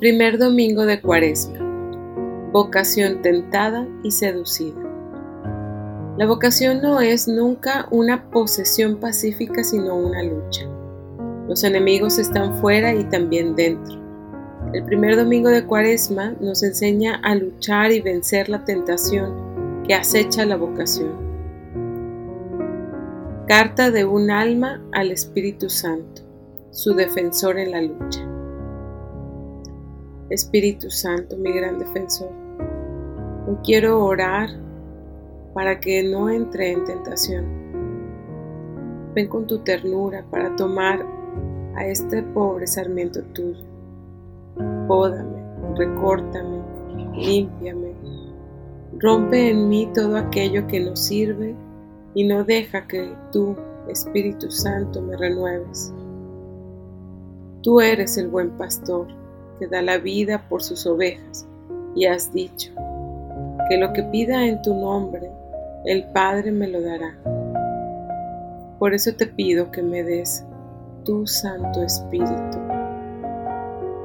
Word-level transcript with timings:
Primer 0.00 0.38
domingo 0.38 0.86
de 0.86 1.00
Cuaresma. 1.00 1.60
Vocación 2.50 3.22
tentada 3.22 3.86
y 4.02 4.10
seducida. 4.10 4.82
La 6.18 6.26
vocación 6.26 6.82
no 6.82 7.00
es 7.00 7.28
nunca 7.28 7.86
una 7.92 8.28
posesión 8.30 8.96
pacífica, 8.96 9.62
sino 9.62 9.94
una 9.94 10.24
lucha. 10.24 10.66
Los 11.48 11.62
enemigos 11.62 12.18
están 12.18 12.56
fuera 12.56 12.92
y 12.92 13.04
también 13.04 13.54
dentro. 13.54 14.02
El 14.72 14.84
primer 14.84 15.14
domingo 15.14 15.48
de 15.48 15.64
Cuaresma 15.64 16.34
nos 16.40 16.64
enseña 16.64 17.20
a 17.22 17.36
luchar 17.36 17.92
y 17.92 18.00
vencer 18.00 18.48
la 18.48 18.64
tentación 18.64 19.84
que 19.86 19.94
acecha 19.94 20.44
la 20.44 20.56
vocación. 20.56 21.12
Carta 23.46 23.92
de 23.92 24.04
un 24.04 24.32
alma 24.32 24.82
al 24.90 25.12
Espíritu 25.12 25.70
Santo, 25.70 26.22
su 26.72 26.94
defensor 26.94 27.60
en 27.60 27.70
la 27.70 27.82
lucha. 27.82 28.33
Espíritu 30.34 30.90
Santo, 30.90 31.36
mi 31.36 31.52
gran 31.52 31.78
defensor. 31.78 32.28
Hoy 33.46 33.56
quiero 33.62 34.04
orar 34.04 34.50
para 35.54 35.78
que 35.78 36.02
no 36.02 36.28
entre 36.28 36.72
en 36.72 36.84
tentación. 36.84 37.44
Ven 39.14 39.28
con 39.28 39.46
tu 39.46 39.58
ternura 39.60 40.24
para 40.32 40.56
tomar 40.56 41.06
a 41.76 41.86
este 41.86 42.24
pobre 42.24 42.66
sarmiento 42.66 43.22
tuyo. 43.32 43.62
Pódame, 44.88 45.40
recórtame, 45.76 46.58
límpiame. 47.14 47.92
Rompe 48.98 49.50
en 49.50 49.68
mí 49.68 49.88
todo 49.94 50.16
aquello 50.16 50.66
que 50.66 50.80
no 50.80 50.96
sirve 50.96 51.54
y 52.14 52.24
no 52.24 52.42
deja 52.42 52.88
que 52.88 53.14
tú, 53.30 53.54
Espíritu 53.88 54.50
Santo, 54.50 55.00
me 55.00 55.16
renueves. 55.16 55.92
Tú 57.62 57.80
eres 57.80 58.18
el 58.18 58.26
buen 58.26 58.50
pastor 58.50 59.06
que 59.58 59.66
da 59.66 59.82
la 59.82 59.98
vida 59.98 60.46
por 60.48 60.62
sus 60.62 60.86
ovejas, 60.86 61.46
y 61.94 62.06
has 62.06 62.32
dicho, 62.32 62.72
que 63.68 63.78
lo 63.78 63.92
que 63.92 64.02
pida 64.02 64.46
en 64.46 64.60
tu 64.62 64.74
nombre, 64.74 65.30
el 65.84 66.04
Padre 66.12 66.50
me 66.50 66.66
lo 66.68 66.80
dará. 66.80 67.16
Por 68.78 68.94
eso 68.94 69.14
te 69.14 69.26
pido 69.26 69.70
que 69.70 69.82
me 69.82 70.02
des 70.02 70.44
tu 71.04 71.26
Santo 71.26 71.82
Espíritu, 71.82 72.58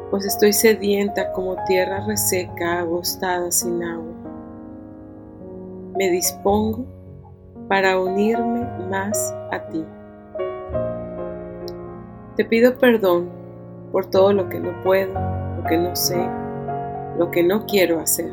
pues 0.10 0.26
estoy 0.26 0.54
sedienta 0.54 1.32
como 1.32 1.56
tierra 1.66 2.06
reseca, 2.06 2.80
agostada 2.80 3.52
sin 3.52 3.84
agua. 3.84 4.14
Me 5.98 6.10
dispongo 6.10 6.86
para 7.68 8.00
unirme 8.00 8.66
más 8.90 9.34
a 9.52 9.60
ti. 9.70 9.86
Te 12.36 12.46
pido 12.46 12.78
perdón 12.78 13.30
por 13.92 14.10
todo 14.10 14.34
lo 14.34 14.50
que 14.50 14.60
no 14.60 14.72
puedo, 14.84 15.14
lo 15.60 15.66
que 15.66 15.78
no 15.78 15.96
sé, 15.96 16.18
lo 17.18 17.32
que 17.32 17.44
no 17.44 17.66
quiero 17.66 18.00
hacer. 18.00 18.32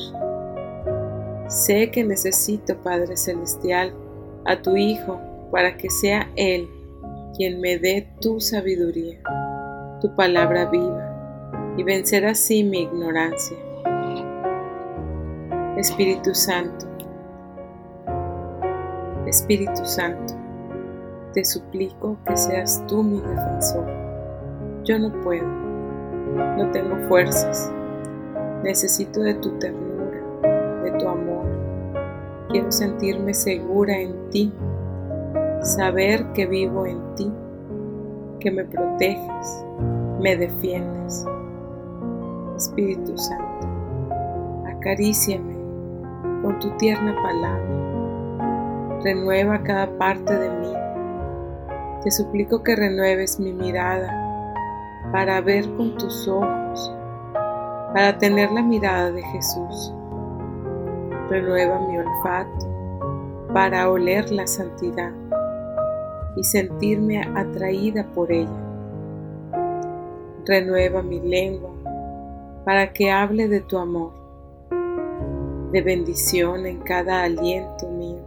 Sé 1.48 1.90
que 1.90 2.04
necesito, 2.04 2.76
Padre 2.78 3.16
Celestial, 3.16 3.92
a 4.44 4.62
tu 4.62 4.76
Hijo 4.76 5.20
para 5.50 5.76
que 5.76 5.90
sea 5.90 6.30
Él 6.36 6.68
quien 7.36 7.60
me 7.60 7.78
dé 7.78 8.08
tu 8.20 8.40
sabiduría, 8.40 9.18
tu 10.00 10.14
palabra 10.14 10.66
viva, 10.66 11.74
y 11.76 11.82
vencer 11.82 12.24
así 12.26 12.62
mi 12.62 12.82
ignorancia. 12.82 13.56
Espíritu 15.76 16.34
Santo, 16.34 16.86
Espíritu 19.26 19.84
Santo, 19.84 20.34
te 21.34 21.44
suplico 21.44 22.16
que 22.24 22.36
seas 22.36 22.82
tú 22.86 23.02
mi 23.02 23.20
defensor. 23.20 23.86
Yo 24.84 24.98
no 24.98 25.12
puedo, 25.20 25.65
no 26.36 26.70
tengo 26.70 26.96
fuerzas. 27.08 27.70
Necesito 28.62 29.20
de 29.20 29.34
tu 29.34 29.50
ternura, 29.58 30.20
de 30.82 30.92
tu 30.92 31.08
amor. 31.08 31.46
Quiero 32.48 32.70
sentirme 32.70 33.34
segura 33.34 33.98
en 33.98 34.30
ti, 34.30 34.52
saber 35.60 36.24
que 36.32 36.46
vivo 36.46 36.86
en 36.86 36.98
ti, 37.14 37.32
que 38.40 38.50
me 38.50 38.64
proteges, 38.64 39.64
me 40.20 40.36
defiendes. 40.36 41.26
Espíritu 42.56 43.16
Santo, 43.18 43.68
acaríciame 44.66 45.54
con 46.42 46.58
tu 46.60 46.70
tierna 46.78 47.14
palabra. 47.22 49.00
Renueva 49.02 49.62
cada 49.62 49.86
parte 49.98 50.36
de 50.38 50.50
mí. 50.50 50.72
Te 52.02 52.10
suplico 52.10 52.62
que 52.62 52.76
renueves 52.76 53.38
mi 53.38 53.52
mirada 53.52 54.26
para 55.12 55.40
ver 55.40 55.68
con 55.76 55.96
tus 55.96 56.26
ojos, 56.28 56.92
para 57.94 58.18
tener 58.18 58.50
la 58.50 58.62
mirada 58.62 59.10
de 59.10 59.22
Jesús. 59.22 59.92
Renueva 61.28 61.80
mi 61.80 61.98
olfato 61.98 62.66
para 63.52 63.90
oler 63.90 64.30
la 64.30 64.46
santidad 64.46 65.12
y 66.36 66.44
sentirme 66.44 67.22
atraída 67.34 68.04
por 68.14 68.30
ella. 68.30 68.50
Renueva 70.44 71.02
mi 71.02 71.20
lengua 71.20 71.70
para 72.64 72.92
que 72.92 73.10
hable 73.10 73.48
de 73.48 73.60
tu 73.60 73.78
amor, 73.78 74.12
de 75.72 75.80
bendición 75.82 76.66
en 76.66 76.80
cada 76.80 77.22
aliento 77.22 77.88
mío. 77.88 78.22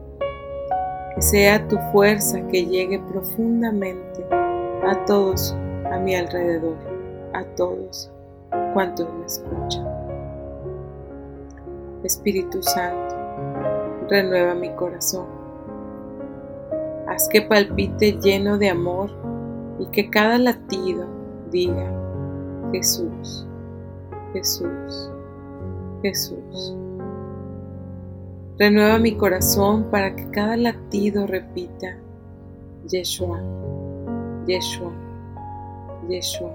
Que 1.15 1.21
sea 1.21 1.67
tu 1.67 1.77
fuerza 1.91 2.41
que 2.47 2.65
llegue 2.65 2.99
profundamente 2.99 4.25
a 4.31 5.05
todos 5.05 5.55
a 5.91 5.99
mi 5.99 6.15
alrededor, 6.15 6.77
a 7.33 7.43
todos 7.55 8.11
cuantos 8.73 9.07
me 9.13 9.25
escuchan. 9.25 9.87
Espíritu 12.03 12.61
Santo, 12.63 13.15
renueva 14.09 14.55
mi 14.55 14.69
corazón. 14.71 15.27
Haz 17.07 17.27
que 17.29 17.41
palpite 17.41 18.13
lleno 18.13 18.57
de 18.57 18.69
amor 18.69 19.11
y 19.79 19.87
que 19.87 20.09
cada 20.09 20.37
latido 20.37 21.07
diga, 21.51 21.91
Jesús, 22.71 23.47
Jesús, 24.33 25.11
Jesús. 26.01 26.75
Renueva 28.57 28.99
mi 28.99 29.15
corazón 29.15 29.85
para 29.89 30.15
que 30.15 30.29
cada 30.29 30.55
latido 30.57 31.25
repita, 31.25 31.97
Yeshua, 32.87 33.41
Yeshua. 34.45 35.08
Yeshua. 36.09 36.51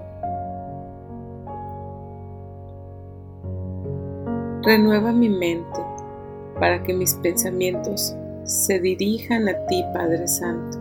Renueva 4.63 5.11
mi 5.11 5.29
mente 5.29 5.79
para 6.59 6.81
que 6.83 6.93
mis 6.93 7.13
pensamientos 7.15 8.15
se 8.43 8.79
dirijan 8.79 9.47
a 9.47 9.65
ti, 9.67 9.83
Padre 9.93 10.27
Santo. 10.27 10.79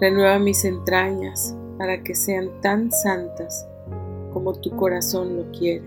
Renueva 0.00 0.38
mis 0.38 0.64
entrañas 0.64 1.56
para 1.76 2.02
que 2.02 2.14
sean 2.14 2.60
tan 2.60 2.90
santas 2.92 3.66
como 4.32 4.52
tu 4.52 4.70
corazón 4.76 5.36
lo 5.36 5.50
quiere. 5.50 5.84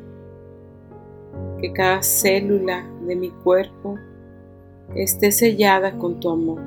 Que 1.60 1.72
cada 1.72 2.02
célula 2.02 2.86
de 3.08 3.16
mi 3.16 3.30
cuerpo 3.30 3.98
esté 4.96 5.32
sellada 5.32 5.98
con 5.98 6.20
tu 6.20 6.30
amor. 6.30 6.62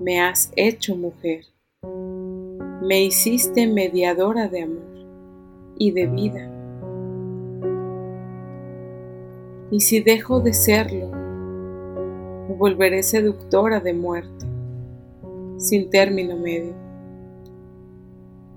Me 0.00 0.20
has 0.20 0.50
hecho 0.56 0.96
mujer 0.96 1.44
me 2.80 3.02
hiciste 3.02 3.66
mediadora 3.66 4.46
de 4.46 4.62
amor 4.62 5.06
y 5.76 5.90
de 5.90 6.06
vida. 6.06 6.48
Y 9.70 9.80
si 9.80 10.00
dejo 10.00 10.40
de 10.40 10.52
serlo, 10.54 11.10
volveré 12.56 13.02
seductora 13.02 13.80
de 13.80 13.92
muerte, 13.94 14.46
sin 15.56 15.90
término 15.90 16.36
medio. 16.36 16.72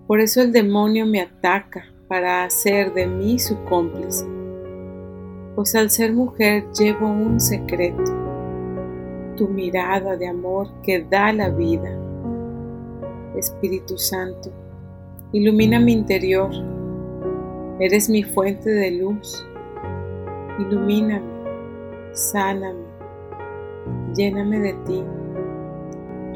Por 0.05 0.19
eso 0.19 0.41
el 0.41 0.51
demonio 0.51 1.07
me 1.07 1.21
ataca 1.21 1.85
para 2.07 2.43
hacer 2.43 2.93
de 2.93 3.07
mí 3.07 3.39
su 3.39 3.57
cómplice, 3.63 4.25
pues 5.55 5.73
al 5.73 5.89
ser 5.89 6.13
mujer 6.13 6.65
llevo 6.77 7.07
un 7.07 7.39
secreto, 7.39 8.03
tu 9.35 9.47
mirada 9.47 10.15
de 10.15 10.27
amor 10.27 10.69
que 10.83 11.03
da 11.03 11.33
la 11.33 11.49
vida 11.49 12.00
Espíritu 13.35 13.97
Santo, 13.97 14.51
ilumina 15.31 15.79
mi 15.79 15.93
interior. 15.93 16.49
Eres 17.79 18.09
mi 18.09 18.23
fuente 18.23 18.69
de 18.69 18.91
luz. 18.91 19.45
Ilumíname, 20.59 21.25
sáname, 22.13 22.85
lléname 24.13 24.59
de 24.59 24.73
ti, 24.85 25.03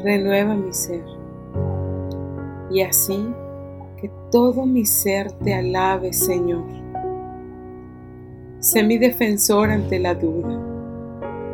renueva 0.02 0.54
mi 0.54 0.72
ser. 0.72 1.04
Y 2.70 2.82
así 2.82 3.32
que 4.00 4.10
todo 4.32 4.66
mi 4.66 4.84
ser 4.84 5.30
te 5.32 5.54
alabe, 5.54 6.12
Señor. 6.12 6.64
Sé 8.58 8.82
mi 8.82 8.98
defensor 8.98 9.70
ante 9.70 9.98
la 9.98 10.14
duda. 10.14 10.60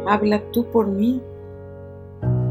Habla 0.07 0.41
tú 0.53 0.65
por 0.71 0.87
mí 0.87 1.21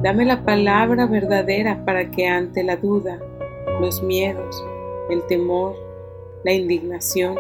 Dame 0.04 0.26
la 0.26 0.44
palabra 0.44 1.06
verdadera 1.06 1.86
para 1.86 2.10
que 2.10 2.28
ante 2.28 2.64
la 2.64 2.76
duda, 2.76 3.20
los 3.80 4.02
miedos, 4.02 4.66
el 5.12 5.22
temor, 5.28 5.76
la 6.44 6.54
indignación, 6.54 7.36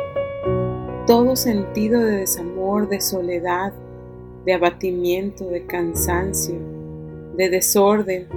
todo 1.07 1.35
sentido 1.35 2.01
de 2.01 2.17
desamor, 2.17 2.87
de 2.87 3.01
soledad, 3.01 3.73
de 4.45 4.53
abatimiento, 4.53 5.45
de 5.45 5.65
cansancio, 5.65 6.53
de 7.35 7.49
desorden, 7.49 8.27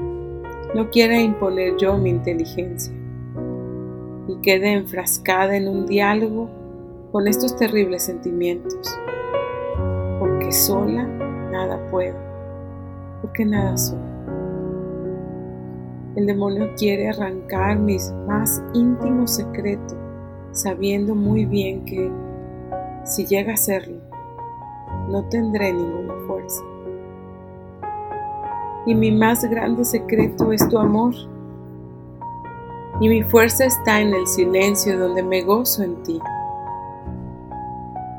no 0.74 0.88
quiera 0.88 1.20
imponer 1.20 1.76
yo 1.76 1.98
mi 1.98 2.08
inteligencia 2.08 2.94
y 4.26 4.36
quede 4.36 4.72
enfrascada 4.72 5.54
en 5.54 5.68
un 5.68 5.84
diálogo 5.84 6.48
con 7.12 7.28
estos 7.28 7.56
terribles 7.56 8.04
sentimientos, 8.04 8.98
porque 10.18 10.50
sola 10.50 11.06
nada 11.52 11.78
puedo, 11.90 12.16
porque 13.20 13.44
nada 13.44 13.76
soy. 13.76 14.13
El 16.16 16.26
demonio 16.26 16.70
quiere 16.76 17.08
arrancar 17.08 17.76
mis 17.76 18.12
más 18.28 18.62
íntimos 18.72 19.34
secretos, 19.34 19.96
sabiendo 20.52 21.16
muy 21.16 21.44
bien 21.44 21.84
que 21.84 22.08
si 23.04 23.26
llega 23.26 23.50
a 23.50 23.54
hacerlo, 23.54 24.00
no 25.08 25.24
tendré 25.24 25.72
ninguna 25.72 26.14
fuerza. 26.28 26.62
Y 28.86 28.94
mi 28.94 29.10
más 29.10 29.44
grande 29.44 29.84
secreto 29.84 30.52
es 30.52 30.68
tu 30.68 30.78
amor. 30.78 31.14
Y 33.00 33.08
mi 33.08 33.24
fuerza 33.24 33.64
está 33.64 34.00
en 34.00 34.14
el 34.14 34.26
silencio 34.28 34.96
donde 34.96 35.22
me 35.22 35.42
gozo 35.42 35.82
en 35.82 36.00
ti. 36.04 36.20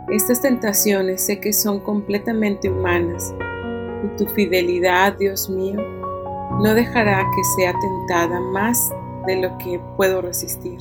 Estas 0.10 0.42
tentaciones 0.42 1.26
sé 1.26 1.40
que 1.40 1.54
son 1.54 1.80
completamente 1.80 2.70
humanas 2.70 3.34
y 4.04 4.18
tu 4.18 4.26
fidelidad, 4.28 5.18
Dios 5.18 5.50
mío, 5.50 5.80
no 6.60 6.74
dejará 6.74 7.30
que 7.36 7.44
sea 7.56 7.74
tentada 7.80 8.40
más 8.40 8.94
de 9.26 9.42
lo 9.42 9.58
que 9.58 9.80
puedo 9.98 10.22
resistir 10.22 10.80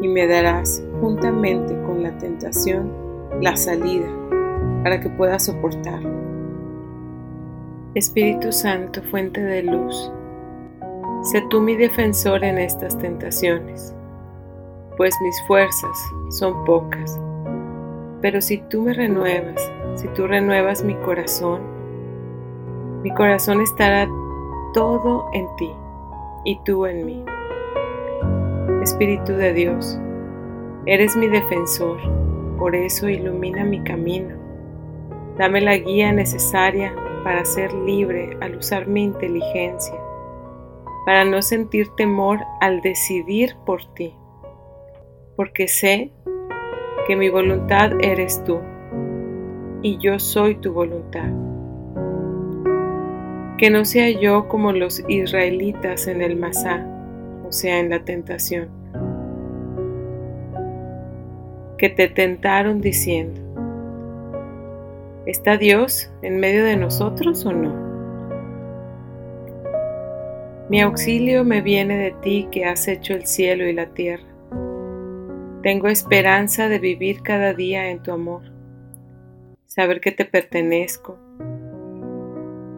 y 0.00 0.08
me 0.08 0.26
darás 0.26 0.82
juntamente 1.00 1.74
con 1.82 2.02
la 2.02 2.16
tentación 2.18 2.92
la 3.40 3.56
salida 3.56 4.08
para 4.82 5.00
que 5.00 5.08
pueda 5.10 5.38
soportarlo. 5.38 6.10
Espíritu 7.94 8.52
Santo, 8.52 9.02
fuente 9.10 9.40
de 9.40 9.62
luz, 9.64 10.12
sé 11.22 11.42
tú 11.50 11.60
mi 11.60 11.74
defensor 11.74 12.44
en 12.44 12.58
estas 12.58 12.96
tentaciones, 12.98 13.94
pues 14.96 15.14
mis 15.22 15.42
fuerzas 15.46 15.98
son 16.30 16.64
pocas. 16.64 17.18
Pero 18.20 18.40
si 18.40 18.58
tú 18.58 18.82
me 18.82 18.92
renuevas, 18.92 19.60
si 19.96 20.06
tú 20.08 20.26
renuevas 20.26 20.84
mi 20.84 20.94
corazón, 20.96 21.62
mi 23.02 23.12
corazón 23.14 23.60
estará 23.60 24.08
todo 24.72 25.28
en 25.32 25.46
ti 25.56 25.70
y 26.44 26.58
tú 26.64 26.86
en 26.86 27.04
mí. 27.04 27.24
Espíritu 28.82 29.32
de 29.32 29.52
Dios, 29.52 29.98
eres 30.86 31.16
mi 31.16 31.28
defensor, 31.28 31.98
por 32.58 32.74
eso 32.74 33.08
ilumina 33.08 33.64
mi 33.64 33.82
camino. 33.82 34.36
Dame 35.36 35.60
la 35.60 35.76
guía 35.76 36.12
necesaria 36.12 36.94
para 37.24 37.44
ser 37.44 37.72
libre 37.72 38.36
al 38.40 38.56
usar 38.56 38.86
mi 38.86 39.04
inteligencia, 39.04 39.98
para 41.04 41.24
no 41.24 41.42
sentir 41.42 41.88
temor 41.96 42.40
al 42.60 42.80
decidir 42.80 43.56
por 43.64 43.84
ti, 43.94 44.14
porque 45.36 45.68
sé 45.68 46.12
que 47.06 47.16
mi 47.16 47.28
voluntad 47.28 47.92
eres 48.00 48.42
tú 48.44 48.60
y 49.82 49.98
yo 49.98 50.18
soy 50.18 50.56
tu 50.56 50.72
voluntad. 50.72 51.28
Que 53.58 53.70
no 53.70 53.84
sea 53.84 54.08
yo 54.10 54.46
como 54.48 54.70
los 54.72 55.02
israelitas 55.08 56.06
en 56.06 56.22
el 56.22 56.36
Masá, 56.36 56.86
o 57.44 57.50
sea, 57.50 57.80
en 57.80 57.90
la 57.90 58.04
tentación, 58.04 58.68
que 61.76 61.88
te 61.88 62.06
tentaron 62.06 62.80
diciendo, 62.80 63.40
¿está 65.26 65.56
Dios 65.56 66.08
en 66.22 66.38
medio 66.38 66.64
de 66.64 66.76
nosotros 66.76 67.44
o 67.46 67.52
no? 67.52 67.88
Mi 70.68 70.80
auxilio 70.80 71.44
me 71.44 71.60
viene 71.60 71.98
de 71.98 72.10
ti 72.22 72.46
que 72.52 72.64
has 72.64 72.86
hecho 72.86 73.14
el 73.14 73.26
cielo 73.26 73.66
y 73.66 73.72
la 73.72 73.86
tierra. 73.86 74.26
Tengo 75.64 75.88
esperanza 75.88 76.68
de 76.68 76.78
vivir 76.78 77.22
cada 77.22 77.54
día 77.54 77.90
en 77.90 78.02
tu 78.04 78.12
amor, 78.12 78.42
saber 79.66 80.00
que 80.00 80.12
te 80.12 80.24
pertenezco, 80.24 81.18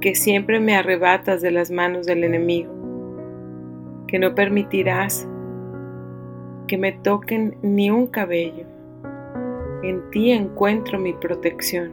que 0.01 0.15
siempre 0.15 0.61
me 0.61 0.77
arrebatas 0.77 1.43
de 1.43 1.51
las 1.51 1.71
manos 1.71 2.07
del 2.07 2.25
enemigo, 2.25 2.73
que 4.09 4.19
no 4.19 4.35
permitirás 4.35 5.29
que 6.67 6.79
me 6.79 6.93
toquen 6.93 7.57
ni 7.63 7.91
un 7.91 8.07
cabello 8.07 8.67
en 9.83 10.11
ti 10.11 10.33
encuentro 10.33 10.99
mi 10.99 11.13
protección. 11.13 11.93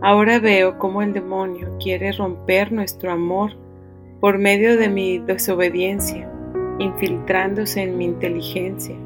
Ahora 0.00 0.38
veo 0.38 0.78
cómo 0.78 1.02
el 1.02 1.12
demonio 1.12 1.76
quiere 1.80 2.12
romper 2.12 2.72
nuestro 2.72 3.10
amor 3.10 3.52
por 4.20 4.38
medio 4.38 4.76
de 4.76 4.88
mi 4.88 5.18
desobediencia, 5.18 6.30
infiltrándose 6.78 7.82
en 7.82 7.98
mi 7.98 8.04
inteligencia, 8.06 8.96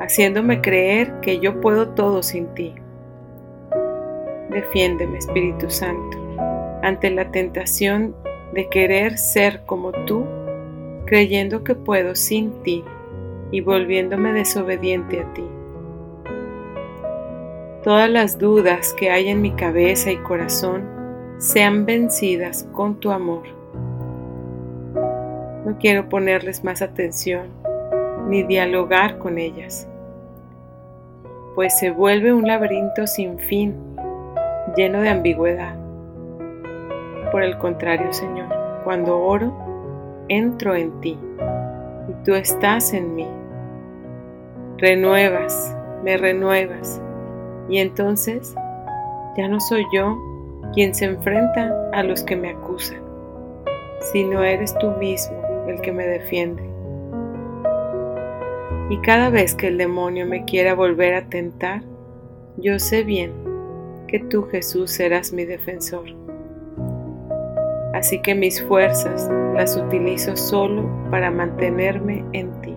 haciéndome 0.00 0.60
creer 0.60 1.20
que 1.20 1.38
yo 1.38 1.60
puedo 1.60 1.90
todo 1.90 2.22
sin 2.22 2.46
ti. 2.54 2.74
Defiéndeme, 4.50 5.18
Espíritu 5.18 5.70
Santo, 5.70 6.18
ante 6.82 7.10
la 7.10 7.30
tentación 7.30 8.14
de 8.52 8.68
querer 8.68 9.18
ser 9.18 9.62
como 9.66 9.92
tú, 10.06 10.24
creyendo 11.06 11.64
que 11.64 11.74
puedo 11.74 12.14
sin 12.14 12.52
ti 12.62 12.84
y 13.50 13.60
volviéndome 13.60 14.32
desobediente 14.32 15.20
a 15.20 15.32
ti. 15.34 15.44
Todas 17.82 18.08
las 18.08 18.38
dudas 18.38 18.94
que 18.94 19.10
hay 19.10 19.28
en 19.28 19.42
mi 19.42 19.52
cabeza 19.52 20.10
y 20.10 20.16
corazón 20.16 20.84
sean 21.38 21.84
vencidas 21.84 22.66
con 22.72 22.98
tu 22.98 23.10
amor. 23.10 23.42
No 25.66 25.76
quiero 25.78 26.08
ponerles 26.08 26.64
más 26.64 26.80
atención 26.80 27.48
ni 28.28 28.42
dialogar 28.42 29.18
con 29.18 29.38
ellas, 29.38 29.86
pues 31.54 31.78
se 31.78 31.90
vuelve 31.90 32.32
un 32.32 32.46
laberinto 32.46 33.06
sin 33.06 33.38
fin, 33.38 33.74
lleno 34.76 35.00
de 35.00 35.08
ambigüedad. 35.08 35.76
Por 37.30 37.42
el 37.42 37.58
contrario, 37.58 38.12
Señor, 38.12 38.48
cuando 38.84 39.18
oro, 39.18 39.52
entro 40.28 40.74
en 40.74 41.00
ti 41.00 41.18
y 42.08 42.24
tú 42.24 42.34
estás 42.34 42.92
en 42.92 43.14
mí 43.14 43.28
renuevas, 44.78 45.76
me 46.02 46.16
renuevas. 46.16 47.00
Y 47.68 47.78
entonces 47.78 48.54
ya 49.36 49.48
no 49.48 49.60
soy 49.60 49.84
yo 49.92 50.18
quien 50.74 50.94
se 50.94 51.06
enfrenta 51.06 51.72
a 51.92 52.02
los 52.02 52.22
que 52.22 52.36
me 52.36 52.50
acusan, 52.50 53.00
sino 54.12 54.42
eres 54.42 54.76
tú 54.78 54.90
mismo 54.92 55.36
el 55.68 55.80
que 55.80 55.92
me 55.92 56.06
defiende. 56.06 56.62
Y 58.90 58.98
cada 58.98 59.30
vez 59.30 59.54
que 59.54 59.68
el 59.68 59.78
demonio 59.78 60.26
me 60.26 60.44
quiera 60.44 60.74
volver 60.74 61.14
a 61.14 61.28
tentar, 61.28 61.82
yo 62.58 62.78
sé 62.78 63.02
bien 63.02 63.32
que 64.06 64.20
tú 64.20 64.44
Jesús 64.44 64.90
serás 64.90 65.32
mi 65.32 65.44
defensor. 65.44 66.04
Así 67.94 68.20
que 68.20 68.34
mis 68.34 68.60
fuerzas 68.62 69.30
las 69.54 69.76
utilizo 69.76 70.36
solo 70.36 70.90
para 71.10 71.30
mantenerme 71.30 72.24
en 72.32 72.50
ti. 72.60 72.73